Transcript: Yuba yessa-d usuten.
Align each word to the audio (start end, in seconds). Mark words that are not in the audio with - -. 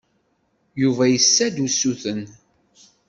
Yuba 0.81 1.03
yessa-d 1.07 1.55
usuten. 1.65 2.21